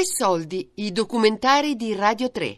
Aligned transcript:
Tre 0.00 0.08
soldi, 0.08 0.70
i 0.76 0.92
documentari 0.92 1.76
di 1.76 1.94
Radio 1.94 2.30
3. 2.30 2.56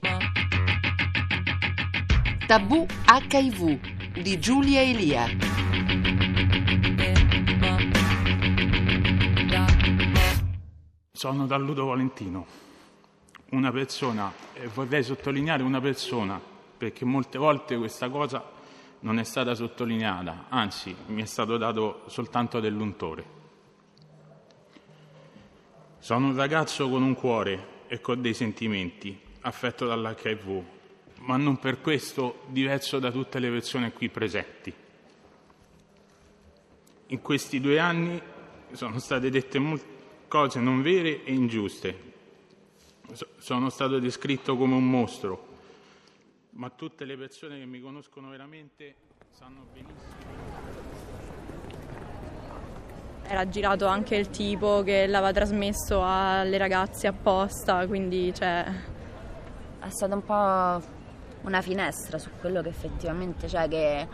Tabù 2.47 2.87
HIV 2.87 4.13
di 4.23 4.39
Giulia 4.39 4.81
Elia. 4.81 5.27
Sono 11.11 11.47
da 11.47 11.57
Ludo 11.57 11.87
Valentino, 11.87 12.47
una 13.51 13.73
persona, 13.73 14.33
e 14.53 14.69
vorrei 14.69 15.03
sottolineare 15.03 15.65
una 15.65 15.81
persona, 15.81 16.41
perché 16.79 17.05
molte 17.05 17.39
volte 17.39 17.77
questa 17.77 18.09
cosa 18.09 18.53
non 19.01 19.19
è 19.19 19.25
stata 19.25 19.57
sottolineata, 19.57 20.45
anzi 20.49 20.95
mi 21.07 21.23
è 21.23 21.27
stato 21.27 21.57
dato 21.57 22.03
soltanto 22.07 22.61
dell'untore. 22.61 23.42
Sono 26.03 26.27
un 26.27 26.35
ragazzo 26.35 26.89
con 26.89 27.01
un 27.01 27.15
cuore 27.15 27.85
e 27.87 28.01
con 28.01 28.21
dei 28.21 28.35
sentimenti, 28.35 29.17
affetto 29.43 29.87
dall'HIV, 29.87 30.65
ma 31.19 31.37
non 31.37 31.61
per 31.61 31.81
questo 31.81 32.41
diverso 32.49 32.99
da 32.99 33.13
tutte 33.13 33.39
le 33.39 33.49
persone 33.49 33.93
qui 33.93 34.09
presenti. 34.09 34.75
In 37.07 37.23
questi 37.23 37.61
due 37.61 37.79
anni 37.79 38.21
sono 38.73 38.99
state 38.99 39.31
dette 39.31 39.61
molte 39.61 39.87
cose 40.27 40.59
non 40.59 40.83
vere 40.83 41.23
e 41.23 41.35
ingiuste. 41.35 41.97
Sono 43.39 43.71
stato 43.71 44.01
descritto 44.01 44.57
come 44.57 44.75
un 44.75 44.91
mostro, 44.91 45.47
ma 46.55 46.69
tutte 46.71 47.05
le 47.05 47.17
persone 47.17 47.61
che 47.61 47.67
mi 47.67 47.79
conoscono 47.79 48.29
veramente 48.29 48.97
sanno 49.31 49.69
benissimo 49.73 50.42
era 53.27 53.49
girato 53.49 53.87
anche 53.87 54.17
il 54.17 54.31
tipo 54.31 54.83
che 54.83 55.07
l'aveva 55.07 55.33
trasmesso 55.33 56.03
alle 56.05 56.59
ragazze 56.59 57.07
apposta, 57.07 57.87
quindi 57.87 58.33
cioè... 58.35 58.91
È 59.85 59.91
stata 59.91 60.15
un 60.15 60.23
po' 60.23 60.87
una 61.43 61.61
finestra 61.61 62.19
su 62.19 62.31
quello 62.41 62.63
che 62.63 62.69
effettivamente, 62.69 63.49
cioè 63.49 63.67
che 63.69 64.07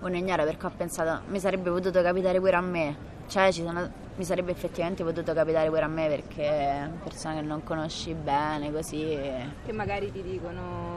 uno 0.00 0.16
ignora 0.16 0.44
perché 0.44 0.66
ho 0.66 0.72
pensato 0.76 1.22
mi 1.28 1.40
sarebbe 1.40 1.70
potuto 1.70 2.00
capitare 2.00 2.38
pure 2.38 2.54
a 2.54 2.60
me, 2.60 2.96
cioè 3.26 3.50
sono, 3.50 3.90
mi 4.14 4.24
sarebbe 4.24 4.52
effettivamente 4.52 5.02
potuto 5.02 5.32
capitare 5.32 5.68
pure 5.68 5.82
a 5.82 5.88
me 5.88 6.06
perché 6.06 6.90
persone 7.02 7.36
che 7.36 7.42
non 7.42 7.64
conosci 7.64 8.14
bene 8.14 8.70
così... 8.70 9.18
Che 9.64 9.72
magari 9.72 10.12
ti 10.12 10.22
dicono 10.22 10.95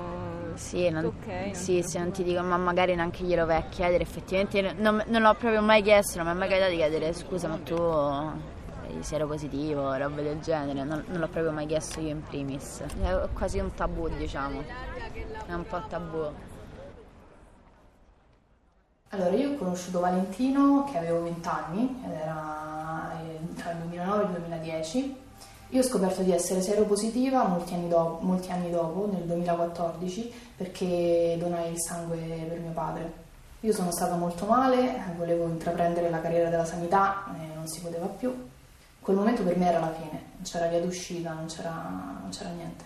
sì, 0.60 0.90
non, 0.90 1.06
okay, 1.06 1.56
sì, 1.56 1.82
se 1.82 2.00
non 2.00 2.12
ti 2.12 2.22
dico, 2.22 2.42
ma 2.42 2.58
magari 2.58 2.94
neanche 2.94 3.24
glielo 3.24 3.46
vai 3.46 3.58
a 3.58 3.64
chiedere, 3.70 4.04
effettivamente 4.04 4.74
non, 4.74 5.02
non 5.08 5.22
l'ho 5.22 5.34
proprio 5.34 5.62
mai 5.62 5.82
chiesto, 5.82 6.18
non 6.18 6.28
mi 6.28 6.34
è 6.34 6.36
mai 6.36 6.50
capitato 6.50 6.72
di 6.72 6.78
chiedere 6.78 7.14
scusa 7.14 7.48
ma 7.48 7.58
tu 7.64 7.76
sei 9.02 9.26
positivo, 9.26 9.94
roba 9.96 10.22
del 10.22 10.40
genere, 10.42 10.84
non, 10.84 11.04
non, 11.08 11.20
l'ho 11.20 11.28
proprio 11.28 11.54
mai 11.54 11.66
chiesto 11.66 12.02
io 12.02 12.10
in 12.10 12.22
primis. 12.24 12.82
È 12.82 13.30
quasi 13.34 13.60
un 13.60 13.74
tabù, 13.74 14.10
diciamo. 14.10 14.62
È 15.46 15.54
un 15.54 15.66
po' 15.66 15.82
tabù. 15.88 16.26
Allora, 19.12 19.30
io 19.32 19.52
ho 19.52 19.56
conosciuto 19.56 20.02
Valentino 20.02 20.84
che 20.92 20.98
avevo 20.98 21.24
20 21.24 21.48
anni, 21.48 22.02
ed 22.04 22.12
era 22.12 23.12
tra 23.56 23.72
il 23.72 23.78
2009 23.78 24.22
e 24.22 24.26
il 24.26 24.32
2010 24.32 25.18
io 25.72 25.82
ho 25.82 25.84
scoperto 25.84 26.24
di 26.24 26.32
essere 26.32 26.62
seropositiva 26.62 27.44
molti 27.48 27.76
anni, 27.76 27.90
dopo, 27.90 28.26
molti 28.26 28.50
anni 28.50 28.72
dopo, 28.72 29.08
nel 29.12 29.24
2014, 29.24 30.34
perché 30.58 31.36
donai 31.38 31.72
il 31.72 31.80
sangue 31.80 32.18
per 32.18 32.60
mio 32.60 32.72
padre. 32.72 33.28
Io 33.62 33.74
sono 33.74 33.92
stata 33.92 34.16
molto 34.16 34.46
male, 34.46 35.00
volevo 35.16 35.46
intraprendere 35.46 36.10
la 36.10 36.22
carriera 36.22 36.50
della 36.50 36.66
sanità 36.66 37.26
e 37.40 37.54
non 37.54 37.68
si 37.68 37.82
poteva 37.82 38.08
più. 38.08 38.34
Quel 39.00 39.16
momento 39.16 39.44
per 39.44 39.58
me 39.58 39.68
era 39.68 39.80
la 39.80 39.94
fine, 39.94 40.24
non 40.34 40.44
c'era 40.44 40.68
via 40.68 40.82
d'uscita, 40.82 41.34
non 41.34 41.46
c'era, 41.46 41.72
non 42.20 42.30
c'era 42.32 42.50
niente. 42.50 42.86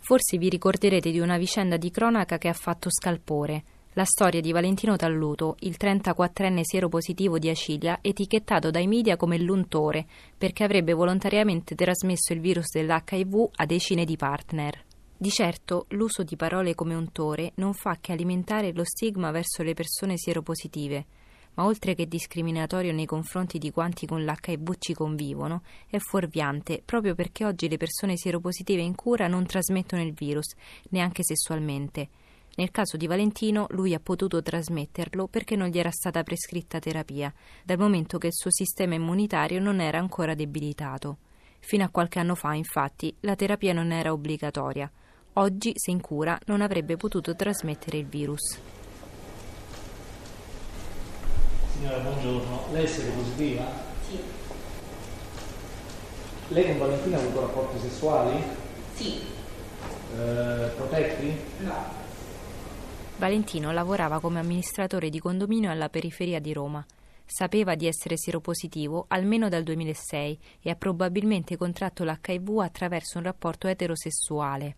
Forse 0.00 0.38
vi 0.38 0.48
ricorderete 0.48 1.10
di 1.10 1.20
una 1.20 1.36
vicenda 1.36 1.76
di 1.76 1.90
cronaca 1.90 2.38
che 2.38 2.48
ha 2.48 2.52
fatto 2.52 2.90
scalpore 2.90 3.62
la 3.98 4.04
storia 4.04 4.40
di 4.40 4.52
Valentino 4.52 4.94
Talluto, 4.94 5.56
il 5.62 5.74
34enne 5.76 6.60
sieropositivo 6.62 7.36
di 7.36 7.48
Acilia, 7.48 7.98
etichettato 8.00 8.70
dai 8.70 8.86
media 8.86 9.16
come 9.16 9.38
l'untore 9.38 10.06
perché 10.38 10.62
avrebbe 10.62 10.92
volontariamente 10.92 11.74
trasmesso 11.74 12.32
il 12.32 12.38
virus 12.38 12.70
dell'HIV 12.70 13.48
a 13.56 13.66
decine 13.66 14.04
di 14.04 14.16
partner. 14.16 14.84
Di 15.16 15.30
certo, 15.30 15.86
l'uso 15.88 16.22
di 16.22 16.36
parole 16.36 16.76
come 16.76 16.94
untore 16.94 17.50
non 17.56 17.72
fa 17.74 17.98
che 18.00 18.12
alimentare 18.12 18.72
lo 18.72 18.84
stigma 18.84 19.32
verso 19.32 19.64
le 19.64 19.74
persone 19.74 20.16
sieropositive, 20.16 21.06
ma 21.54 21.64
oltre 21.64 21.96
che 21.96 22.06
discriminatorio 22.06 22.92
nei 22.92 23.04
confronti 23.04 23.58
di 23.58 23.72
quanti 23.72 24.06
con 24.06 24.22
l'HIV 24.22 24.76
ci 24.78 24.94
convivono, 24.94 25.62
è 25.90 25.98
fuorviante 25.98 26.82
proprio 26.84 27.16
perché 27.16 27.44
oggi 27.44 27.68
le 27.68 27.78
persone 27.78 28.16
sieropositive 28.16 28.80
in 28.80 28.94
cura 28.94 29.26
non 29.26 29.44
trasmettono 29.44 30.02
il 30.02 30.12
virus, 30.12 30.54
neanche 30.90 31.24
sessualmente. 31.24 32.08
Nel 32.58 32.72
caso 32.72 32.96
di 32.96 33.06
Valentino 33.06 33.66
lui 33.70 33.94
ha 33.94 34.00
potuto 34.00 34.42
trasmetterlo 34.42 35.28
perché 35.28 35.54
non 35.54 35.68
gli 35.68 35.78
era 35.78 35.92
stata 35.92 36.24
prescritta 36.24 36.80
terapia, 36.80 37.32
dal 37.62 37.78
momento 37.78 38.18
che 38.18 38.26
il 38.26 38.34
suo 38.34 38.50
sistema 38.50 38.96
immunitario 38.96 39.60
non 39.60 39.78
era 39.78 40.00
ancora 40.00 40.34
debilitato. 40.34 41.18
Fino 41.60 41.84
a 41.84 41.88
qualche 41.88 42.18
anno 42.18 42.34
fa, 42.34 42.54
infatti, 42.54 43.14
la 43.20 43.36
terapia 43.36 43.72
non 43.72 43.92
era 43.92 44.10
obbligatoria. 44.10 44.90
Oggi, 45.34 45.70
se 45.76 45.92
in 45.92 46.00
cura, 46.00 46.36
non 46.46 46.60
avrebbe 46.60 46.96
potuto 46.96 47.36
trasmettere 47.36 47.98
il 47.98 48.06
virus. 48.06 48.58
Signora, 51.74 51.98
buongiorno. 51.98 52.66
Lei 52.72 52.84
è 52.86 53.10
positiva? 53.12 53.70
Sì. 54.08 54.18
Lei 56.48 56.66
con 56.66 56.78
Valentino 56.78 57.16
ha 57.16 57.20
avuto 57.20 57.40
rapporti 57.40 57.78
sessuali? 57.78 58.42
Sì. 58.94 59.20
Eh, 60.16 60.70
protetti? 60.74 61.40
No. 61.58 61.97
Valentino 63.18 63.72
lavorava 63.72 64.20
come 64.20 64.38
amministratore 64.38 65.10
di 65.10 65.18
condominio 65.18 65.72
alla 65.72 65.88
periferia 65.88 66.38
di 66.38 66.52
Roma. 66.52 66.86
Sapeva 67.26 67.74
di 67.74 67.88
essere 67.88 68.16
seropositivo 68.16 69.06
almeno 69.08 69.48
dal 69.48 69.64
2006 69.64 70.38
e 70.62 70.70
ha 70.70 70.76
probabilmente 70.76 71.56
contratto 71.56 72.04
l'HIV 72.04 72.60
attraverso 72.60 73.18
un 73.18 73.24
rapporto 73.24 73.66
eterosessuale. 73.66 74.76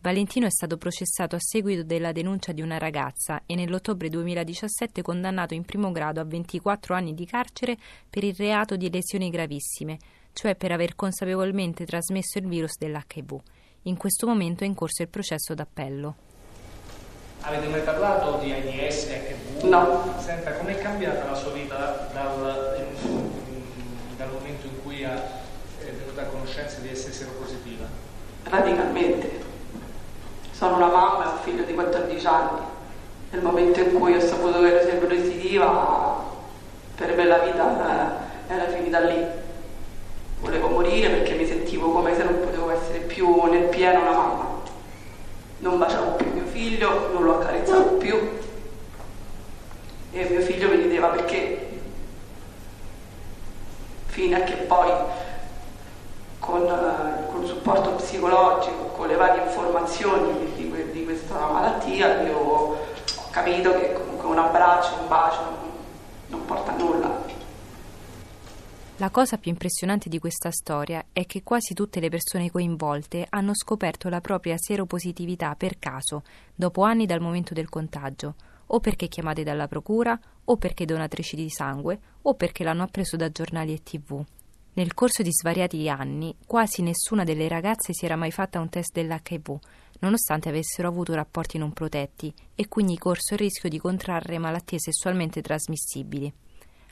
Valentino 0.00 0.46
è 0.46 0.50
stato 0.50 0.78
processato 0.78 1.36
a 1.36 1.38
seguito 1.38 1.82
della 1.82 2.12
denuncia 2.12 2.52
di 2.52 2.62
una 2.62 2.78
ragazza 2.78 3.42
e 3.44 3.54
nell'ottobre 3.54 4.08
2017 4.08 5.02
condannato 5.02 5.52
in 5.52 5.66
primo 5.66 5.92
grado 5.92 6.20
a 6.20 6.24
24 6.24 6.94
anni 6.94 7.12
di 7.12 7.26
carcere 7.26 7.76
per 8.08 8.24
il 8.24 8.34
reato 8.34 8.76
di 8.76 8.90
lesioni 8.90 9.28
gravissime, 9.28 9.98
cioè 10.32 10.56
per 10.56 10.72
aver 10.72 10.94
consapevolmente 10.94 11.84
trasmesso 11.84 12.38
il 12.38 12.48
virus 12.48 12.78
dell'HIV. 12.78 13.38
In 13.82 13.98
questo 13.98 14.26
momento 14.26 14.64
è 14.64 14.66
in 14.66 14.74
corso 14.74 15.02
il 15.02 15.08
processo 15.08 15.52
d'appello. 15.52 16.25
Avete 17.42 17.68
mai 17.68 17.80
parlato 17.82 18.38
di 18.42 18.52
AIDS 18.52 19.06
e 19.06 19.38
HIV? 19.60 19.64
No. 19.64 20.14
Senta, 20.18 20.52
com'è 20.52 20.76
cambiata 20.78 21.30
la 21.30 21.36
sua 21.36 21.52
vita 21.52 22.08
dal, 22.12 22.86
dal 24.16 24.28
momento 24.32 24.66
in 24.66 24.82
cui 24.82 25.02
è 25.02 25.92
venuta 25.96 26.22
a 26.22 26.24
conoscenza 26.24 26.80
di 26.80 26.90
essere 26.90 27.12
seropositiva? 27.12 27.84
Radicalmente. 28.44 29.44
Sono 30.50 30.76
una 30.76 30.88
mamma 30.88 31.24
e 31.24 31.28
un 31.28 31.38
figlio 31.42 31.62
di 31.64 31.74
14 31.74 32.26
anni. 32.26 32.60
Nel 33.30 33.42
momento 33.42 33.80
in 33.80 33.92
cui 33.92 34.14
ho 34.14 34.20
saputo 34.20 34.60
che 34.60 34.74
ero 34.74 34.88
seropositiva, 34.88 36.24
per 36.96 37.14
me 37.14 37.24
la 37.24 37.38
vita 37.38 38.24
era 38.48 38.68
finita 38.68 39.00
lì. 39.00 39.24
Volevo 40.40 40.68
morire 40.68 41.10
perché 41.10 41.34
mi 41.34 41.46
sentivo 41.46 41.90
come 41.90 42.14
se 42.14 42.24
non 42.24 42.40
potevo 42.40 42.70
essere 42.70 42.98
più 43.00 43.44
nel 43.44 43.64
pieno 43.64 44.00
una 44.00 44.12
mamma. 44.12 44.62
Non 45.58 45.78
baciavo 45.78 46.10
più 46.12 46.25
figlio 46.66 47.10
non 47.12 47.22
lo 47.22 47.38
accarezzavo 47.38 47.90
più. 47.92 48.38
E 50.10 50.24
mio 50.28 50.40
figlio 50.40 50.68
mi 50.68 50.76
rideva 50.76 51.08
perché 51.08 51.68
fino 54.06 54.36
a 54.36 54.40
che 54.40 54.54
poi 54.54 54.90
con, 56.40 56.62
uh, 56.62 57.30
con 57.30 57.42
il 57.42 57.48
supporto 57.48 57.90
psicologico, 57.90 58.86
con 58.96 59.06
le 59.06 59.14
varie 59.14 59.42
informazioni 59.44 60.54
di, 60.56 60.70
di, 60.70 60.90
di 60.90 61.04
questa 61.04 61.38
malattia, 61.46 62.22
io 62.22 62.36
ho 62.36 62.78
capito 63.30 63.78
che 63.78 63.92
comunque 63.92 64.28
un 64.28 64.38
abbraccio, 64.38 64.94
un 65.00 65.08
bacio 65.08 65.40
non 66.28 66.44
porta 66.46 66.72
a 66.72 66.76
nulla. 66.76 67.34
La 68.98 69.10
cosa 69.10 69.36
più 69.36 69.50
impressionante 69.50 70.08
di 70.08 70.18
questa 70.18 70.50
storia 70.50 71.04
è 71.12 71.26
che 71.26 71.42
quasi 71.42 71.74
tutte 71.74 72.00
le 72.00 72.08
persone 72.08 72.50
coinvolte 72.50 73.26
hanno 73.28 73.54
scoperto 73.54 74.08
la 74.08 74.22
propria 74.22 74.56
seropositività 74.56 75.54
per 75.54 75.78
caso, 75.78 76.22
dopo 76.54 76.80
anni 76.80 77.04
dal 77.04 77.20
momento 77.20 77.52
del 77.52 77.68
contagio, 77.68 78.36
o 78.68 78.80
perché 78.80 79.08
chiamate 79.08 79.42
dalla 79.42 79.68
procura, 79.68 80.18
o 80.44 80.56
perché 80.56 80.86
donatrici 80.86 81.36
di 81.36 81.50
sangue, 81.50 82.00
o 82.22 82.34
perché 82.36 82.64
l'hanno 82.64 82.84
appreso 82.84 83.16
da 83.16 83.30
giornali 83.30 83.74
e 83.74 83.82
tv. 83.82 84.24
Nel 84.72 84.94
corso 84.94 85.22
di 85.22 85.30
svariati 85.30 85.86
anni, 85.90 86.34
quasi 86.46 86.80
nessuna 86.80 87.22
delle 87.22 87.48
ragazze 87.48 87.92
si 87.92 88.06
era 88.06 88.16
mai 88.16 88.30
fatta 88.30 88.60
un 88.60 88.70
test 88.70 88.94
dell'HIV, 88.94 89.58
nonostante 90.00 90.48
avessero 90.48 90.88
avuto 90.88 91.12
rapporti 91.12 91.58
non 91.58 91.74
protetti 91.74 92.32
e 92.54 92.66
quindi 92.66 92.96
corso 92.96 93.34
il 93.34 93.40
rischio 93.40 93.68
di 93.68 93.78
contrarre 93.78 94.38
malattie 94.38 94.78
sessualmente 94.78 95.42
trasmissibili. 95.42 96.32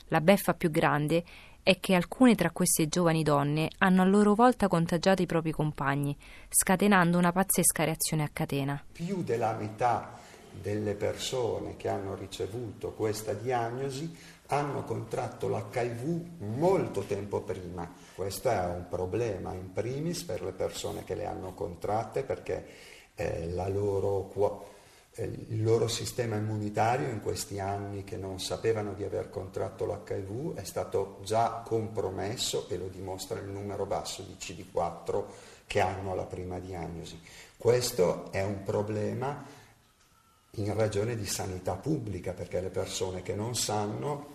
La 0.09 0.21
beffa 0.21 0.53
più 0.53 0.69
grande 0.69 1.23
è 1.65 1.79
che 1.79 1.95
alcune 1.95 2.35
tra 2.35 2.51
queste 2.51 2.87
giovani 2.87 3.23
donne 3.23 3.71
hanno 3.79 4.03
a 4.03 4.05
loro 4.05 4.35
volta 4.35 4.67
contagiato 4.67 5.23
i 5.23 5.25
propri 5.25 5.51
compagni, 5.51 6.15
scatenando 6.47 7.17
una 7.17 7.31
pazzesca 7.31 7.83
reazione 7.83 8.21
a 8.21 8.29
catena. 8.31 8.83
Più 8.91 9.23
della 9.23 9.51
metà 9.53 10.15
delle 10.61 10.93
persone 10.93 11.75
che 11.75 11.89
hanno 11.89 12.13
ricevuto 12.13 12.91
questa 12.91 13.33
diagnosi 13.33 14.15
hanno 14.49 14.83
contratto 14.83 15.47
l'HIV 15.47 16.43
molto 16.55 17.01
tempo 17.01 17.41
prima. 17.41 17.91
Questo 18.13 18.51
è 18.51 18.63
un 18.65 18.85
problema 18.87 19.51
in 19.53 19.73
primis 19.73 20.21
per 20.21 20.43
le 20.43 20.51
persone 20.51 21.03
che 21.03 21.15
le 21.15 21.25
hanno 21.25 21.55
contratte 21.55 22.21
perché 22.21 22.67
eh, 23.15 23.51
loro, 23.55 24.31
eh, 24.35 24.74
il 25.17 25.63
loro 25.63 25.87
sistema 25.87 26.35
immunitario 26.35 27.07
in 27.07 27.21
questi 27.21 27.59
anni 27.59 28.03
che 28.03 28.17
non 28.17 28.39
sapevano 28.39 28.93
di 28.93 29.03
aver 29.03 29.29
contratto 29.29 29.85
l'HIV 29.85 30.55
è 30.55 30.63
stato 30.65 31.19
già 31.23 31.61
compromesso 31.65 32.67
e 32.67 32.77
lo 32.77 32.87
dimostra 32.87 33.39
il 33.39 33.47
numero 33.47 33.85
basso 33.85 34.23
di 34.23 34.35
CD4 34.37 35.23
che 35.67 35.79
hanno 35.79 36.11
alla 36.11 36.25
prima 36.25 36.59
diagnosi. 36.59 37.19
Questo 37.57 38.31
è 38.31 38.43
un 38.43 38.63
problema 38.63 39.43
in 40.57 40.73
ragione 40.73 41.15
di 41.15 41.25
sanità 41.25 41.75
pubblica 41.75 42.33
perché 42.33 42.59
le 42.59 42.69
persone 42.69 43.21
che 43.21 43.35
non 43.35 43.55
sanno 43.55 44.33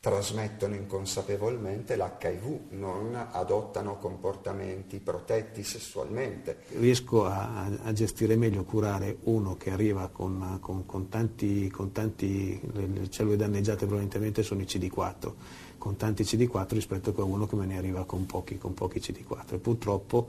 trasmettono 0.00 0.76
inconsapevolmente 0.76 1.96
l'HIV, 1.96 2.70
non 2.70 3.16
adottano 3.32 3.98
comportamenti 3.98 5.00
protetti 5.00 5.64
sessualmente. 5.64 6.58
Riesco 6.78 7.26
a, 7.26 7.68
a 7.82 7.92
gestire 7.92 8.36
meglio, 8.36 8.62
curare 8.62 9.18
uno 9.24 9.56
che 9.56 9.72
arriva 9.72 10.08
con, 10.08 10.58
con, 10.60 10.86
con, 10.86 11.08
tanti, 11.08 11.68
con 11.68 11.90
tanti, 11.90 12.60
le 12.72 13.10
cellule 13.10 13.36
danneggiate 13.36 13.86
probabilmente 13.86 14.44
sono 14.44 14.60
i 14.60 14.66
CD4, 14.66 15.32
con 15.78 15.96
tanti 15.96 16.22
CD4 16.22 16.74
rispetto 16.74 17.12
a 17.16 17.24
uno 17.24 17.46
che 17.48 17.56
me 17.56 17.66
ne 17.66 17.76
arriva 17.76 18.04
con 18.04 18.24
pochi, 18.24 18.56
con 18.56 18.74
pochi 18.74 19.00
CD4. 19.00 19.54
E 19.54 19.58
purtroppo 19.58 20.28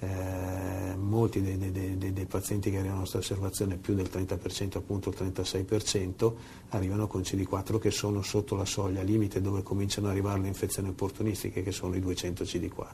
eh, 0.00 0.96
molti 0.96 1.42
dei, 1.42 1.58
dei, 1.58 1.96
dei, 1.98 2.12
dei, 2.12 2.26
pazienti 2.26 2.70
che 2.70 2.76
arrivano 2.76 3.00
alla 3.00 3.00
nostra 3.00 3.18
osservazione, 3.18 3.76
più 3.76 3.94
del 3.94 4.08
30%, 4.12 4.76
appunto 4.76 5.10
il 5.10 5.16
36%, 5.18 6.32
arrivano 6.70 7.06
con 7.06 7.22
CD4 7.22 7.78
che 7.78 7.90
sono 7.90 8.22
sotto 8.22 8.54
la 8.54 8.64
soglia 8.64 9.02
limite 9.02 9.40
dove 9.40 9.62
cominciano 9.62 10.06
ad 10.06 10.12
arrivare 10.12 10.40
le 10.40 10.48
infezioni 10.48 10.88
opportunistiche 10.88 11.62
che 11.62 11.72
sono 11.72 11.96
i 11.96 12.00
200 12.00 12.44
CD4. 12.44 12.92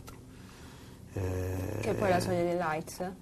Eh, 1.14 1.80
che 1.80 1.90
è 1.90 1.94
poi 1.94 2.08
la 2.08 2.20
soglia 2.20 2.42
dell'AIDS? 2.42 3.12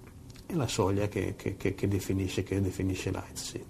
È 0.45 0.53
la 0.53 0.67
soglia 0.67 1.07
che, 1.07 1.35
che, 1.35 1.57
che, 1.57 1.75
che 1.75 1.87
definisce, 1.87 2.43
definisce 2.43 3.11
l'AIDS, 3.11 3.43
sì. 3.43 3.65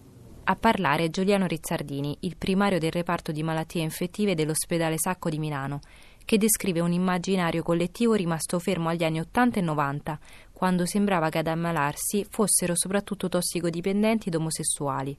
A 0.46 0.58
parlare 0.58 1.10
Giuliano 1.10 1.46
Rizzardini, 1.46 2.18
il 2.22 2.36
primario 2.36 2.78
del 2.78 2.92
reparto 2.92 3.32
di 3.32 3.42
malattie 3.44 3.82
infettive 3.82 4.36
dell'ospedale 4.36 4.98
Sacco 4.98 5.30
di 5.30 5.40
Milano, 5.40 5.80
che 6.26 6.38
descrive 6.38 6.80
un 6.80 6.92
immaginario 6.92 7.64
collettivo 7.64 8.14
rimasto 8.14 8.60
fermo 8.60 8.90
agli 8.90 9.04
anni 9.04 9.20
80 9.20 9.60
e 9.60 9.62
90, 9.62 10.20
quando 10.52 10.86
sembrava 10.86 11.30
che 11.30 11.40
ad 11.40 11.48
ammalarsi 11.48 12.26
fossero 12.30 12.76
soprattutto 12.76 13.28
tossicodipendenti 13.30 14.30
ed 14.30 14.36
omosessuali. 14.36 15.18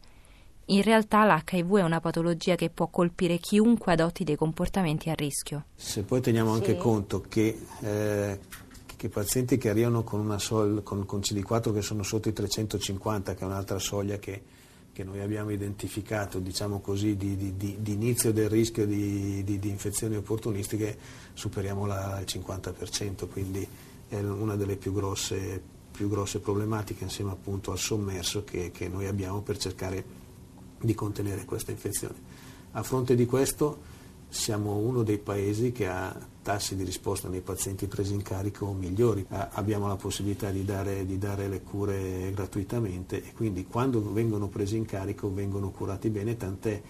In 0.68 0.82
realtà 0.82 1.26
l'HIV 1.26 1.76
è 1.76 1.82
una 1.82 2.00
patologia 2.00 2.54
che 2.54 2.70
può 2.70 2.86
colpire 2.86 3.36
chiunque 3.36 3.92
adotti 3.92 4.24
dei 4.24 4.36
comportamenti 4.36 5.10
a 5.10 5.14
rischio. 5.14 5.66
Se 5.74 6.02
poi 6.04 6.22
teniamo 6.22 6.52
anche 6.52 6.72
sì. 6.72 6.78
conto 6.78 7.20
che, 7.28 7.58
eh, 7.80 8.38
che 8.96 9.08
pazienti 9.10 9.58
che 9.58 9.68
arrivano 9.68 10.02
con, 10.02 10.40
sol, 10.40 10.82
con, 10.82 11.04
con 11.04 11.20
CD4 11.20 11.74
che 11.74 11.82
sono 11.82 12.02
sotto 12.02 12.30
i 12.30 12.32
350, 12.32 13.34
che 13.34 13.42
è 13.42 13.44
un'altra 13.44 13.78
soglia 13.78 14.16
che 14.16 14.42
che 14.94 15.02
noi 15.02 15.20
abbiamo 15.20 15.50
identificato 15.50 16.38
diciamo 16.38 16.78
così, 16.78 17.16
di, 17.16 17.36
di, 17.36 17.56
di, 17.56 17.78
di, 17.80 17.92
inizio 17.92 18.32
del 18.32 18.48
rischio 18.48 18.86
di, 18.86 19.58
infezioni 19.62 20.14
opportunistiche 20.14 20.96
superiamo 21.34 21.84
la, 21.84 22.20
il 22.20 22.26
50%, 22.28 23.28
quindi 23.28 23.66
è 24.08 24.20
una 24.20 24.54
delle 24.54 24.76
più 24.76 24.92
grosse, 24.92 25.60
più 25.90 26.08
grosse 26.08 26.38
problematiche 26.38 27.02
insieme 27.02 27.32
appunto 27.32 27.72
al 27.72 27.78
sommerso 27.78 28.44
che, 28.44 28.70
che 28.70 28.86
noi 28.86 29.06
abbiamo 29.06 29.42
per 29.42 29.58
cercare 29.58 30.04
di 30.80 30.94
contenere 30.94 31.44
questa 31.44 31.72
infezione. 31.72 32.14
A 32.70 32.82
fronte 32.84 33.16
di 33.16 33.26
questo 33.26 33.92
siamo 34.34 34.78
uno 34.78 35.04
dei 35.04 35.18
paesi 35.18 35.70
che 35.70 35.86
ha 35.86 36.12
tassi 36.42 36.74
di 36.74 36.82
risposta 36.82 37.28
nei 37.28 37.40
pazienti 37.40 37.86
presi 37.86 38.14
in 38.14 38.22
carico 38.22 38.72
migliori, 38.72 39.24
abbiamo 39.28 39.86
la 39.86 39.94
possibilità 39.94 40.50
di 40.50 40.64
dare, 40.64 41.06
di 41.06 41.18
dare, 41.18 41.46
le 41.46 41.62
cure 41.62 42.32
gratuitamente 42.34 43.22
e 43.22 43.32
quindi 43.32 43.64
quando 43.64 44.12
vengono 44.12 44.48
presi 44.48 44.76
in 44.76 44.86
carico 44.86 45.32
vengono 45.32 45.70
curati 45.70 46.10
bene, 46.10 46.36
tant'è 46.36 46.82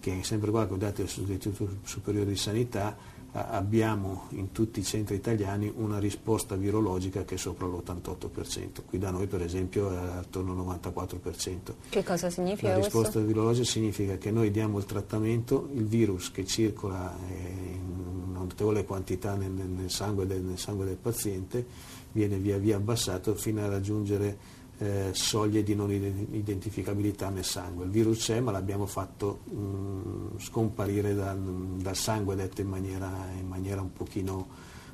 che 0.00 0.18
sempre 0.22 0.50
qua 0.50 0.66
con 0.66 0.76
i 0.76 0.80
dati 0.80 0.96
dell'Istituto 0.96 1.76
Superiore 1.84 2.28
di 2.30 2.36
Sanità 2.36 2.96
abbiamo 3.34 4.28
in 4.30 4.52
tutti 4.52 4.78
i 4.78 4.84
centri 4.84 5.16
italiani 5.16 5.72
una 5.74 5.98
risposta 5.98 6.54
virologica 6.54 7.24
che 7.24 7.34
è 7.34 7.38
sopra 7.38 7.66
l'88%, 7.66 8.84
qui 8.86 8.98
da 8.98 9.10
noi 9.10 9.26
per 9.26 9.42
esempio 9.42 9.90
è 9.90 9.96
attorno 9.96 10.52
al 10.52 10.78
94%. 10.80 11.56
Che 11.88 12.04
cosa 12.04 12.30
significa 12.30 12.68
La 12.68 12.76
risposta 12.76 13.00
questo? 13.00 13.24
virologica 13.24 13.66
significa 13.66 14.16
che 14.18 14.30
noi 14.30 14.50
diamo 14.50 14.78
il 14.78 14.84
trattamento, 14.84 15.68
il 15.74 15.84
virus 15.84 16.30
che 16.30 16.44
circola 16.44 17.16
in 17.28 18.28
una 18.30 18.38
notevole 18.40 18.84
quantità 18.84 19.34
nel, 19.34 19.50
nel, 19.50 19.90
sangue, 19.90 20.26
del, 20.26 20.42
nel 20.42 20.58
sangue 20.58 20.84
del 20.84 20.96
paziente 20.96 21.66
viene 22.12 22.36
via 22.36 22.58
via 22.58 22.76
abbassato 22.76 23.34
fino 23.34 23.60
a 23.62 23.68
raggiungere 23.68 24.62
eh, 24.78 25.10
soglie 25.12 25.62
di 25.62 25.74
non 25.74 25.90
identificabilità 25.92 27.28
nel 27.28 27.44
sangue. 27.44 27.84
Il 27.84 27.90
virus 27.90 28.24
c'è 28.24 28.40
ma 28.40 28.50
l'abbiamo 28.50 28.86
fatto 28.86 29.40
mh, 29.44 29.56
mm, 29.56 30.38
scomparire 30.38 31.14
dal, 31.14 31.38
dal, 31.38 31.96
sangue, 31.96 32.34
detto 32.34 32.60
in 32.60 32.68
maniera, 32.68 33.10
in 33.38 33.46
maniera 33.46 33.80
un, 33.80 33.92
pochino, 33.92 34.46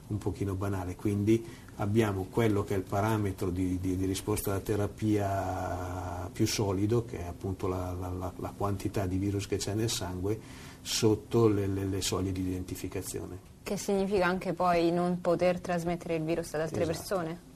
un, 0.08 0.18
pochino, 0.18 0.54
banale. 0.54 0.96
Quindi 0.96 1.44
abbiamo 1.76 2.26
quello 2.30 2.62
che 2.62 2.74
è 2.74 2.76
il 2.76 2.82
parametro 2.82 3.48
di, 3.50 3.80
di, 3.80 3.96
di 3.96 4.04
risposta 4.04 4.50
alla 4.50 4.60
terapia 4.60 6.28
più 6.30 6.46
solido, 6.46 7.04
che 7.06 7.20
è 7.20 7.26
appunto 7.26 7.66
la, 7.66 7.94
la, 7.98 8.32
la 8.36 8.52
quantità 8.54 9.06
di 9.06 9.16
virus 9.16 9.46
che 9.46 9.56
c'è 9.56 9.72
nel 9.72 9.90
sangue, 9.90 10.38
sotto 10.82 11.48
le, 11.48 11.66
le, 11.66 11.84
le, 11.84 12.00
soglie 12.02 12.32
di 12.32 12.42
identificazione. 12.42 13.48
Che 13.62 13.76
significa 13.76 14.26
anche 14.26 14.52
poi 14.52 14.90
non 14.90 15.20
poter 15.20 15.60
trasmettere 15.60 16.16
il 16.16 16.22
virus 16.22 16.52
ad 16.54 16.60
altre 16.60 16.82
esatto. 16.82 16.98
persone? 16.98 17.48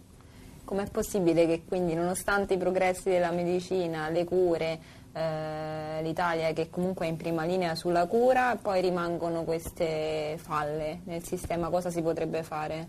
Com'è 0.65 0.89
possibile 0.91 1.47
che 1.47 1.63
quindi 1.67 1.95
nonostante 1.95 2.55
i 2.55 2.57
progressi 2.57 3.11
della 3.11 3.31
medicina, 3.31 4.09
le 4.09 4.25
cure, 4.25 4.81
eh, 5.13 6.03
l'Italia 6.03 6.53
che 6.55 6.71
comunque 6.71 7.05
è 7.05 7.09
in 7.11 7.17
prima 7.17 7.45
linea 7.45 7.75
sulla 7.75 8.07
cura, 8.07 8.57
poi 8.61 8.81
rimangono 8.81 9.45
queste 9.45 10.39
falle 10.41 11.01
nel 11.05 11.23
sistema? 11.23 11.69
Cosa 11.69 11.91
si 11.91 12.01
potrebbe 12.01 12.43
fare? 12.43 12.89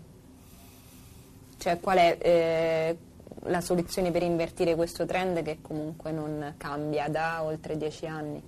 Cioè 1.58 1.78
qual 1.78 1.98
è 1.98 2.18
eh, 2.20 2.96
la 3.44 3.60
soluzione 3.60 4.10
per 4.10 4.22
invertire 4.22 4.74
questo 4.74 5.04
trend 5.04 5.42
che 5.42 5.58
comunque 5.60 6.12
non 6.12 6.54
cambia 6.56 7.08
da 7.08 7.42
oltre 7.42 7.76
dieci 7.76 8.06
anni? 8.06 8.42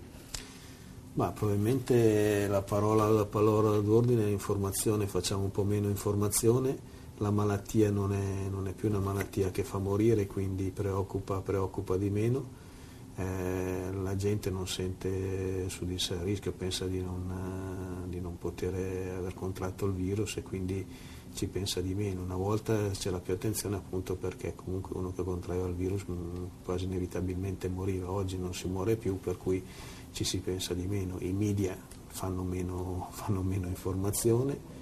Ma 1.12 1.32
probabilmente 1.32 2.46
la 2.46 2.62
parola, 2.62 3.08
la 3.08 3.26
parola 3.26 3.76
d'ordine 3.78 4.24
è 4.24 4.28
informazione, 4.28 5.06
facciamo 5.06 5.42
un 5.42 5.50
po' 5.50 5.64
meno 5.64 5.88
informazione 5.88 6.96
la 7.18 7.30
malattia 7.30 7.90
non 7.90 8.12
è, 8.12 8.48
non 8.48 8.68
è, 8.68 8.72
più 8.72 8.88
una 8.88 9.00
malattia 9.00 9.50
che 9.50 9.64
fa 9.64 9.78
morire, 9.78 10.26
quindi 10.26 10.70
preoccupa, 10.70 11.40
preoccupa 11.40 11.96
di 11.96 12.10
meno, 12.10 12.66
eh, 13.16 13.90
la 13.92 14.14
gente 14.14 14.50
non 14.50 14.68
sente 14.68 15.68
su 15.68 15.84
di 15.84 15.98
sé 15.98 16.14
il 16.14 16.20
rischio, 16.20 16.52
pensa 16.52 16.86
di 16.86 17.00
non, 17.00 18.06
di 18.08 18.20
non, 18.20 18.38
poter 18.38 18.72
aver 19.16 19.34
contratto 19.34 19.86
il 19.86 19.92
virus 19.92 20.36
e 20.36 20.42
quindi 20.42 20.86
ci 21.34 21.48
pensa 21.48 21.80
di 21.80 21.94
meno. 21.94 22.22
Una 22.22 22.36
volta 22.36 22.90
c'era 22.90 23.18
più 23.18 23.34
attenzione 23.34 23.76
appunto 23.76 24.14
perché 24.14 24.54
comunque 24.54 24.96
uno 24.96 25.12
che 25.12 25.24
contraeva 25.24 25.66
il 25.66 25.74
virus 25.74 26.04
mm, 26.08 26.44
quasi 26.64 26.84
inevitabilmente 26.84 27.68
moriva, 27.68 28.10
oggi 28.10 28.38
non 28.38 28.54
si 28.54 28.68
muore 28.68 28.96
più 28.96 29.18
per 29.18 29.36
cui 29.36 29.62
ci 30.12 30.22
si 30.22 30.38
pensa 30.38 30.72
di 30.74 30.86
meno, 30.86 31.16
i 31.18 31.32
media 31.32 31.76
fanno 32.06 32.44
meno, 32.44 33.08
fanno 33.12 33.42
meno 33.42 33.66
informazione 33.66 34.77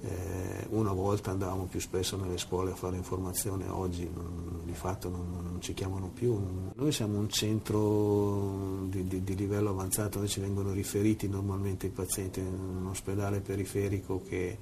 eh, 0.00 0.66
una 0.70 0.92
volta 0.92 1.32
andavamo 1.32 1.64
più 1.64 1.80
spesso 1.80 2.16
nelle 2.16 2.38
scuole 2.38 2.70
a 2.70 2.74
fare 2.74 2.96
informazione, 2.96 3.66
oggi 3.68 4.08
non, 4.12 4.60
di 4.64 4.72
fatto 4.72 5.08
non, 5.08 5.28
non, 5.42 5.60
ci 5.60 5.74
chiamano 5.74 6.08
più. 6.08 6.38
Noi 6.74 6.92
siamo 6.92 7.18
un 7.18 7.28
centro 7.28 8.84
di, 8.86 9.06
di, 9.06 9.24
di, 9.24 9.34
livello 9.34 9.70
avanzato 9.70 10.18
dove 10.18 10.28
ci 10.28 10.40
vengono 10.40 10.72
riferiti 10.72 11.28
normalmente 11.28 11.86
i 11.86 11.90
pazienti, 11.90 12.38
un 12.40 12.86
ospedale 12.86 13.40
periferico 13.40 14.22
che, 14.22 14.56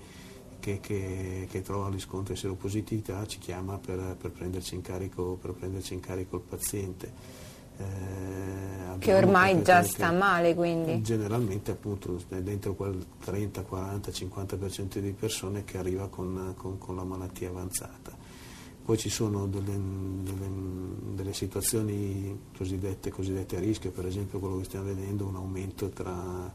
che, 0.59 0.81
che, 0.81 1.47
che 1.51 1.63
trova 1.63 1.91
riscontro 1.91 2.33
di 2.33 2.41
seropositività 2.41 3.27
ci 3.27 3.39
chiama 3.39 3.79
per, 3.79 4.17
per, 4.19 4.31
prenderci 4.31 4.81
carico, 4.81 5.39
per 5.41 5.53
prenderci 5.53 5.93
in 5.93 6.01
carico 6.01 6.37
il 6.37 6.43
paziente. 6.43 7.45
Eh, 7.79 8.99
che 8.99 9.15
ormai 9.15 9.63
già 9.63 9.83
sta 9.83 10.11
male 10.11 10.55
quindi? 10.55 11.03
Generalmente 11.03 11.71
appunto 11.71 12.21
è 12.29 12.41
dentro 12.41 12.75
quel 12.75 13.05
30, 13.25 13.63
40, 13.63 14.11
50% 14.11 14.99
di 14.99 15.13
persone 15.13 15.65
che 15.65 15.79
arriva 15.79 16.09
con, 16.09 16.55
con, 16.57 16.79
con 16.79 16.97
la 16.97 17.05
malattia 17.05 17.51
avanzata. 17.51 18.25
Poi 18.85 18.97
ci 18.97 19.11
sono 19.11 19.47
delle, 19.47 19.77
delle, 20.23 20.49
delle 21.15 21.33
situazioni 21.33 22.39
cosiddette, 22.57 23.11
cosiddette, 23.11 23.57
a 23.57 23.61
rischio, 23.61 23.91
per 23.91 24.07
esempio 24.07 24.39
quello 24.39 24.59
che 24.59 24.65
stiamo 24.65 24.87
vedendo, 24.87 25.27
un 25.27 25.35
aumento 25.35 25.89
tra 25.89 26.53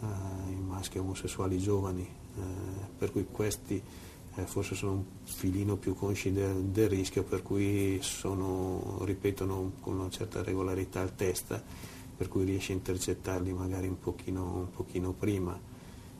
eh, 0.00 0.04
in 0.50 0.64
maschi 0.66 0.98
omosessuali 0.98 1.58
giovani, 1.58 2.00
eh, 2.02 2.40
per 2.96 3.12
cui 3.12 3.26
questi 3.30 3.82
forse 4.44 4.74
sono 4.74 4.92
un 4.92 5.04
filino 5.24 5.76
più 5.76 5.94
consci 5.94 6.32
del, 6.32 6.64
del, 6.64 6.88
rischio, 6.88 7.22
per 7.22 7.42
cui 7.42 7.98
sono, 8.02 8.98
ripetono 9.04 9.72
con 9.80 9.98
una 9.98 10.10
certa 10.10 10.42
regolarità 10.42 11.00
il 11.00 11.14
test, 11.14 11.62
per 12.16 12.28
cui 12.28 12.44
riesce 12.44 12.72
a 12.72 12.76
intercettarli 12.76 13.52
magari 13.52 13.88
un 13.88 13.98
pochino, 13.98 14.42
un 14.42 14.70
pochino 14.70 15.12
prima 15.12 15.58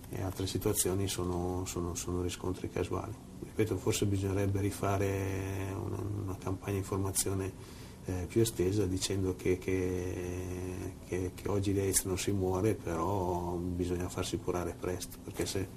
e 0.09 0.23
altre 0.23 0.47
situazioni 0.47 1.09
sono, 1.09 1.65
sono, 1.67 1.95
sono, 1.95 2.23
riscontri 2.23 2.71
casuali. 2.71 3.15
Ripeto, 3.43 3.77
forse 3.77 4.07
bisognerebbe 4.07 4.61
rifare 4.61 5.75
una, 5.75 5.99
una 6.23 6.37
campagna 6.39 6.73
di 6.73 6.79
informazione 6.79 7.53
eh, 8.07 8.27
più 8.29 8.41
estesa 8.41 8.87
dicendo 8.87 9.35
che, 9.35 9.59
che, 9.59 10.95
che, 11.07 11.33
che 11.35 11.49
oggi 11.49 11.73
di 11.73 11.81
AIDS 11.81 12.05
non 12.05 12.19
si 12.19 12.31
muore, 12.31 12.75
però 12.75 13.57
bisogna 13.57 14.09
farsi 14.09 14.39
curare 14.39 14.75
presto, 14.79 15.19
perché 15.23 15.45
se, 15.45 15.69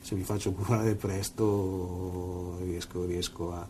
se 0.00 0.14
mi 0.14 0.22
faccio 0.22 0.52
curare 0.52 0.94
presto 0.94 2.56
riesco, 2.60 3.04
riesco 3.04 3.52
a, 3.52 3.66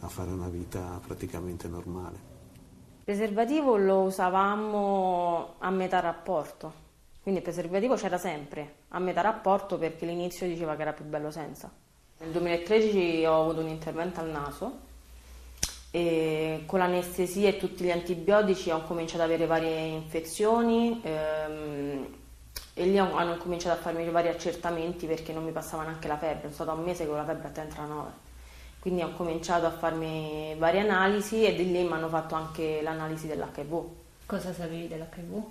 a 0.00 0.08
fare 0.08 0.30
una 0.30 0.48
vita 0.48 1.00
praticamente 1.04 1.68
normale. 1.68 2.34
Il 3.06 3.14
preservativo 3.14 3.76
lo 3.76 4.00
usavamo 4.00 5.54
a 5.58 5.70
metà 5.70 6.00
rapporto, 6.00 6.72
quindi 7.22 7.40
il 7.40 7.46
preservativo 7.46 7.94
c'era 7.94 8.18
sempre, 8.18 8.74
a 8.88 8.98
metà 8.98 9.20
rapporto 9.20 9.78
perché 9.78 10.06
l'inizio 10.06 10.46
diceva 10.46 10.74
che 10.76 10.82
era 10.82 10.92
più 10.92 11.04
bello 11.04 11.30
senza. 11.30 11.70
Nel 12.18 12.30
2013 12.30 13.24
ho 13.26 13.42
avuto 13.42 13.60
un 13.60 13.68
intervento 13.68 14.20
al 14.20 14.30
naso 14.30 14.84
e 15.90 16.64
con 16.66 16.78
l'anestesia 16.78 17.48
e 17.48 17.56
tutti 17.56 17.84
gli 17.84 17.90
antibiotici 17.90 18.70
ho 18.70 18.82
cominciato 18.84 19.22
ad 19.22 19.30
avere 19.30 19.46
varie 19.46 19.86
infezioni 19.86 21.00
ehm, 21.02 21.95
e 22.78 22.84
lì 22.84 22.98
hanno 22.98 23.38
cominciato 23.38 23.78
a 23.78 23.80
farmi 23.80 24.06
vari 24.10 24.28
accertamenti 24.28 25.06
perché 25.06 25.32
non 25.32 25.42
mi 25.42 25.50
passava 25.50 25.84
neanche 25.84 26.08
la 26.08 26.18
febbre, 26.18 26.52
sono 26.52 26.52
stata 26.52 26.72
un 26.72 26.84
mese 26.84 27.06
con 27.06 27.16
la 27.16 27.24
febbre 27.24 27.48
a 27.48 27.50
39. 27.50 28.10
Quindi 28.80 29.02
ho 29.02 29.14
cominciato 29.14 29.64
a 29.64 29.70
farmi 29.70 30.54
varie 30.58 30.80
analisi 30.80 31.42
e 31.46 31.54
di 31.54 31.72
lì 31.72 31.84
mi 31.84 31.92
hanno 31.92 32.10
fatto 32.10 32.34
anche 32.34 32.82
l'analisi 32.82 33.28
dell'HIV. 33.28 33.82
Cosa 34.26 34.52
sapevi 34.52 34.88
dell'HIV? 34.88 35.42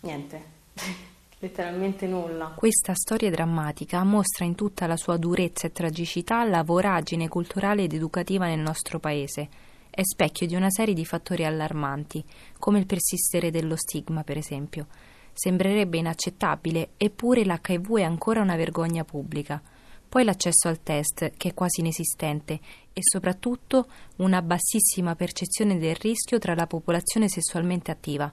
Niente, 0.00 0.44
letteralmente 1.40 2.06
nulla. 2.06 2.52
Questa 2.54 2.92
storia 2.94 3.30
drammatica 3.30 4.04
mostra 4.04 4.44
in 4.44 4.54
tutta 4.54 4.86
la 4.86 4.98
sua 4.98 5.16
durezza 5.16 5.66
e 5.66 5.72
tragicità 5.72 6.44
la 6.44 6.62
voragine 6.62 7.28
culturale 7.28 7.84
ed 7.84 7.94
educativa 7.94 8.44
nel 8.44 8.60
nostro 8.60 8.98
paese. 8.98 9.48
È 9.88 10.02
specchio 10.02 10.46
di 10.46 10.54
una 10.54 10.70
serie 10.70 10.92
di 10.92 11.06
fattori 11.06 11.46
allarmanti, 11.46 12.22
come 12.58 12.78
il 12.78 12.84
persistere 12.84 13.50
dello 13.50 13.76
stigma, 13.76 14.22
per 14.22 14.36
esempio. 14.36 14.86
Sembrerebbe 15.32 15.98
inaccettabile, 15.98 16.90
eppure 16.96 17.44
l'HIV 17.44 17.96
è 17.96 18.02
ancora 18.02 18.40
una 18.40 18.56
vergogna 18.56 19.04
pubblica. 19.04 19.60
Poi 20.08 20.24
l'accesso 20.24 20.68
al 20.68 20.82
test, 20.82 21.32
che 21.36 21.48
è 21.48 21.54
quasi 21.54 21.80
inesistente, 21.80 22.60
e 22.92 23.00
soprattutto 23.00 23.86
una 24.16 24.42
bassissima 24.42 25.14
percezione 25.16 25.78
del 25.78 25.94
rischio 25.94 26.38
tra 26.38 26.54
la 26.54 26.66
popolazione 26.66 27.28
sessualmente 27.28 27.90
attiva. 27.90 28.30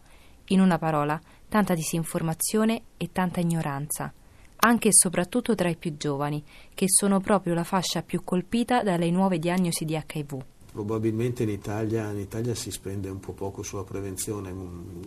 In 0.48 0.60
una 0.60 0.78
parola, 0.78 1.20
tanta 1.48 1.74
disinformazione 1.74 2.82
e 2.98 3.12
tanta 3.12 3.40
ignoranza, 3.40 4.14
anche 4.58 4.90
e 4.90 4.94
soprattutto 4.94 5.56
tra 5.56 5.70
i 5.70 5.78
più 5.78 5.96
giovani, 5.96 6.44
che 6.74 6.86
sono 6.90 7.20
proprio 7.20 7.54
la 7.54 7.64
fascia 7.64 8.02
più 8.02 8.24
colpita 8.24 8.84
dalle 8.84 9.10
nuove 9.10 9.40
diagnosi 9.40 9.86
di 9.86 9.94
HIV. 9.94 10.44
Probabilmente 10.72 11.44
in 11.44 11.50
Italia, 11.50 12.12
in 12.12 12.20
Italia 12.20 12.54
si 12.56 12.72
spende 12.72 13.10
un 13.10 13.20
po' 13.20 13.34
poco 13.34 13.64
sulla 13.64 13.84
prevenzione, 13.84 14.52
mm, 14.52 15.02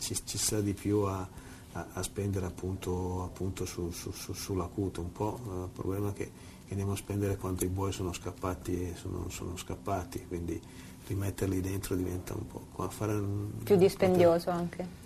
ci, 0.00 0.16
ci 0.24 0.38
sta 0.38 0.60
di 0.60 0.72
più 0.74 1.02
a, 1.02 1.28
a, 1.72 1.86
a 1.92 2.02
spendere 2.02 2.46
appunto, 2.46 3.22
appunto 3.22 3.64
su, 3.64 3.90
su, 3.92 4.10
su, 4.10 4.32
sull'acuto, 4.32 5.00
un 5.00 5.12
po' 5.12 5.38
eh, 5.38 5.62
il 5.64 5.70
problema 5.72 6.10
è 6.10 6.12
che, 6.12 6.30
che 6.64 6.70
andiamo 6.70 6.92
a 6.92 6.96
spendere 6.96 7.36
quando 7.36 7.64
i 7.64 7.68
buoi 7.68 7.92
sono 7.92 8.12
scappati, 8.12 8.94
sono, 8.96 9.28
sono 9.28 9.56
scappati, 9.56 10.24
quindi 10.26 10.60
rimetterli 11.06 11.60
dentro 11.60 11.94
diventa 11.94 12.34
un 12.34 12.46
po'... 12.46 12.66
Un, 12.76 13.50
più 13.64 13.76
dispendioso 13.76 14.50
anche. 14.50 14.98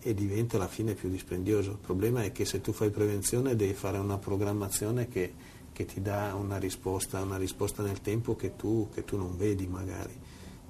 E 0.00 0.14
diventa 0.14 0.56
alla 0.56 0.68
fine 0.68 0.94
più 0.94 1.08
dispendioso. 1.08 1.72
Il 1.72 1.78
problema 1.78 2.22
è 2.22 2.32
che 2.32 2.44
se 2.44 2.60
tu 2.60 2.72
fai 2.72 2.90
prevenzione 2.90 3.56
devi 3.56 3.74
fare 3.74 3.98
una 3.98 4.18
programmazione 4.18 5.08
che, 5.08 5.32
che 5.72 5.84
ti 5.84 6.00
dà 6.02 6.34
una 6.34 6.58
risposta, 6.58 7.20
una 7.22 7.36
risposta, 7.36 7.82
nel 7.82 8.00
tempo 8.00 8.36
che 8.36 8.56
tu, 8.56 8.88
che 8.92 9.04
tu 9.04 9.16
non 9.16 9.36
vedi 9.36 9.66
magari, 9.66 10.14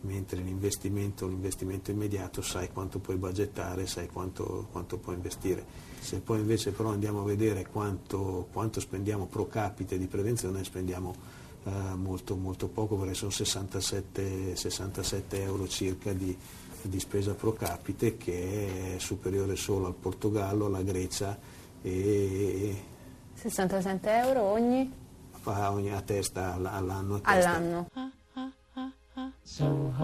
mentre 0.02 0.40
l'investimento, 0.40 1.26
l'investimento, 1.26 1.90
immediato 1.90 2.42
sai 2.42 2.70
quanto 2.70 2.98
puoi 2.98 3.16
budgettare, 3.16 3.86
sai 3.86 4.08
quanto, 4.08 4.68
quanto, 4.70 4.98
puoi 4.98 5.16
investire. 5.16 5.64
Se 6.00 6.20
poi 6.20 6.40
invece 6.40 6.70
però 6.70 6.90
andiamo 6.90 7.22
a 7.22 7.24
vedere 7.24 7.66
quanto, 7.66 8.48
quanto 8.52 8.80
spendiamo 8.80 9.26
pro 9.26 9.46
capite 9.46 9.98
di 9.98 10.06
prevenzione, 10.06 10.62
spendiamo 10.62 11.14
eh, 11.64 11.70
molto, 11.96 12.36
molto 12.36 12.68
poco 12.68 12.96
perché 12.96 13.14
sono 13.14 13.30
67, 13.30 14.54
67 14.54 15.42
euro 15.42 15.66
circa 15.66 16.12
di 16.12 16.36
di 16.86 17.00
spesa 17.00 17.34
pro 17.34 17.52
capite 17.52 18.16
che 18.16 18.94
è 18.94 18.98
superiore 18.98 19.56
solo 19.56 19.86
al 19.86 19.94
Portogallo, 19.94 20.66
alla 20.66 20.82
Grecia 20.82 21.36
e 21.82 22.82
67 23.34 24.10
euro 24.10 24.42
ogni? 24.42 25.04
ogni 25.44 25.92
a 25.92 26.00
testa 26.00 26.54
all'anno. 26.54 27.16
A 27.16 27.20
testa. 27.20 27.50
all'anno. 27.50 27.88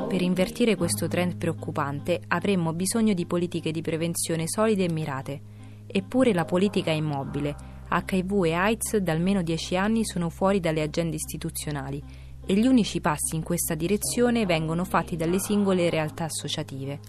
Per 0.08 0.22
invertire 0.22 0.76
questo 0.76 1.08
trend 1.08 1.36
preoccupante 1.36 2.22
avremmo 2.28 2.72
bisogno 2.72 3.12
di 3.12 3.26
politiche 3.26 3.72
di 3.72 3.80
prevenzione 3.80 4.44
solide 4.46 4.84
e 4.84 4.92
mirate. 4.92 5.40
Eppure 5.86 6.32
la 6.32 6.44
politica 6.44 6.92
è 6.92 6.94
immobile. 6.94 7.56
HIV 7.90 8.44
e 8.44 8.52
AIDS 8.52 8.96
da 8.98 9.10
almeno 9.10 9.42
dieci 9.42 9.76
anni 9.76 10.04
sono 10.04 10.30
fuori 10.30 10.60
dalle 10.60 10.80
agende 10.80 11.16
istituzionali 11.16 12.02
e 12.46 12.54
gli 12.54 12.66
unici 12.66 13.00
passi 13.00 13.34
in 13.34 13.42
questa 13.42 13.74
direzione 13.74 14.46
vengono 14.46 14.84
fatti 14.84 15.16
dalle 15.16 15.38
singole 15.38 15.90
realtà 15.90 16.24
associative, 16.24 17.00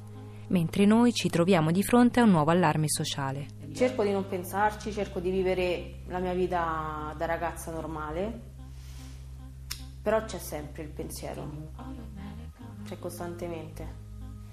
mentre 0.48 0.86
noi 0.86 1.14
ci 1.14 1.30
troviamo 1.30 1.72
di 1.72 1.84
fronte 1.84 2.20
a 2.20 2.24
un 2.24 2.32
nuovo 2.32 2.50
allarme 2.52 2.90
sociale. 2.90 3.46
Cerco 3.74 4.04
di 4.04 4.12
non 4.12 4.28
pensarci, 4.28 4.92
cerco 4.92 5.20
di 5.20 5.30
vivere 5.30 6.02
la 6.08 6.20
mia 6.20 6.34
vita 6.34 7.14
da 7.16 7.26
ragazza 7.26 7.72
normale, 7.72 8.52
però 10.02 10.24
c'è 10.26 10.38
sempre 10.38 10.84
il 10.84 10.90
pensiero, 10.90 11.72
c'è 12.86 13.00
costantemente. 13.00 14.02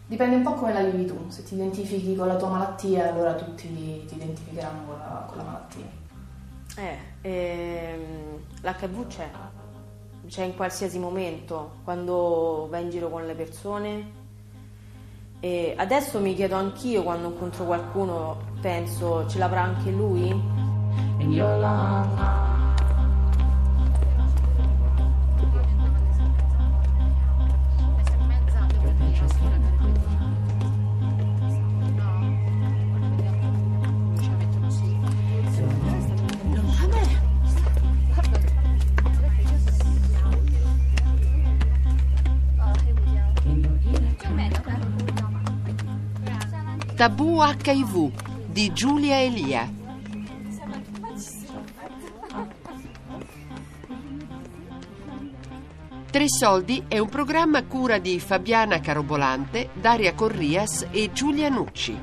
Dipende 0.06 0.36
un 0.36 0.42
po' 0.42 0.54
come 0.54 0.72
la 0.72 0.82
vivi 0.82 1.06
tu, 1.06 1.16
se 1.28 1.44
ti 1.44 1.54
identifichi 1.54 2.16
con 2.16 2.26
la 2.26 2.36
tua 2.36 2.48
malattia 2.48 3.10
allora 3.12 3.34
tutti 3.34 3.72
ti 4.06 4.14
identificheranno 4.14 4.86
con 4.86 4.98
la, 4.98 5.24
con 5.28 5.36
la 5.36 5.44
malattia. 5.44 5.86
Eh, 6.76 6.98
ehm, 7.20 8.38
l'HIV 8.60 9.06
c'è, 9.06 9.30
c'è 10.26 10.42
in 10.42 10.56
qualsiasi 10.56 10.98
momento, 10.98 11.76
quando 11.84 12.66
vai 12.68 12.82
in 12.82 12.90
giro 12.90 13.08
con 13.08 13.24
le 13.24 13.34
persone. 13.34 14.18
E 15.38 15.74
adesso 15.76 16.18
mi 16.20 16.34
chiedo 16.34 16.56
anch'io 16.56 17.02
quando 17.02 17.28
incontro 17.28 17.64
qualcuno, 17.64 18.36
penso, 18.60 19.28
ce 19.28 19.38
l'avrà 19.38 19.62
anche 19.62 19.90
lui? 19.90 20.28
Tabù 47.00 47.40
HIV 47.40 48.12
di 48.44 48.74
Giulia 48.74 49.22
Elia. 49.22 49.66
Tre 56.10 56.28
soldi 56.28 56.84
è 56.88 56.98
un 56.98 57.08
programma 57.08 57.60
a 57.60 57.64
cura 57.64 57.96
di 57.96 58.20
Fabiana 58.20 58.80
Carobolante, 58.80 59.70
Daria 59.72 60.12
Corrias 60.12 60.88
e 60.90 61.10
Giulia 61.10 61.48
Nucci. 61.48 61.98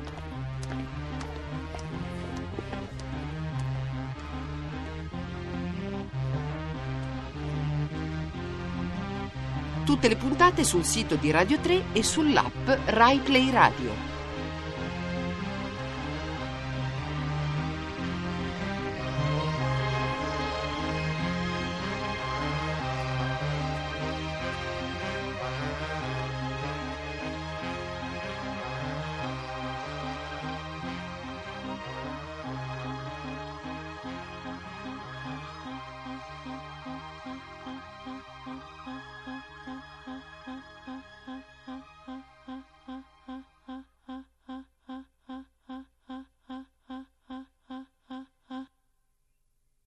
Tutte 9.84 10.08
le 10.08 10.16
puntate 10.16 10.64
sul 10.64 10.82
sito 10.82 11.14
di 11.14 11.30
Radio 11.30 11.60
3 11.60 11.92
e 11.92 12.02
sull'app 12.02 12.68
Rai 12.86 13.20
Play 13.20 13.52
Radio. 13.52 14.17